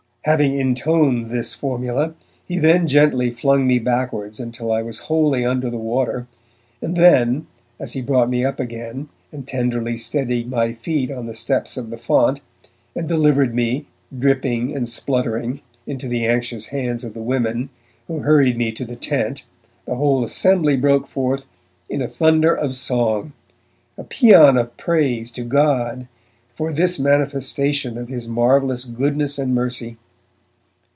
Having 0.25 0.59
intoned 0.59 1.31
this 1.31 1.55
formula, 1.55 2.13
he 2.47 2.59
then 2.59 2.87
gently 2.87 3.31
flung 3.31 3.65
me 3.65 3.79
backwards 3.79 4.39
until 4.39 4.71
I 4.71 4.83
was 4.83 4.99
wholly 5.09 5.43
under 5.43 5.67
the 5.71 5.79
water, 5.79 6.27
and 6.79 6.95
then 6.95 7.47
as 7.79 7.93
he 7.93 8.03
brought 8.03 8.29
me 8.29 8.45
up 8.45 8.59
again, 8.59 9.09
and 9.31 9.47
tenderly 9.47 9.97
steadied 9.97 10.47
my 10.47 10.73
feet 10.73 11.09
on 11.09 11.25
the 11.25 11.33
steps 11.33 11.75
of 11.75 11.89
the 11.89 11.97
font, 11.97 12.39
and 12.95 13.07
delivered 13.09 13.55
me, 13.55 13.87
dripping 14.15 14.75
and 14.75 14.87
spluttering, 14.87 15.61
into 15.87 16.07
the 16.07 16.27
anxious 16.27 16.67
hands 16.67 17.03
of 17.03 17.15
the 17.15 17.23
women, 17.23 17.71
who 18.05 18.19
hurried 18.19 18.57
me 18.57 18.71
to 18.73 18.85
the 18.85 18.95
tent 18.95 19.45
the 19.87 19.95
whole 19.95 20.23
assembly 20.23 20.77
broke 20.77 21.07
forth 21.07 21.47
in 21.89 21.99
a 21.99 22.07
thunder 22.07 22.55
of 22.55 22.75
song, 22.75 23.33
a 23.97 24.03
paean 24.03 24.55
of 24.55 24.77
praise 24.77 25.31
to 25.31 25.41
God 25.41 26.07
for 26.53 26.71
this 26.71 26.99
manifestation 26.99 27.97
of 27.97 28.07
his 28.09 28.27
marvellous 28.29 28.85
goodness 28.85 29.39
and 29.39 29.55
mercy. 29.55 29.97